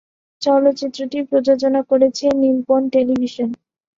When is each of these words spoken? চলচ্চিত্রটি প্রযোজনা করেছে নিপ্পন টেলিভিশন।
চলচ্চিত্রটি 0.41 1.19
প্রযোজনা 1.29 1.81
করেছে 1.83 2.25
নিপ্পন 2.41 2.81
টেলিভিশন। 2.93 3.49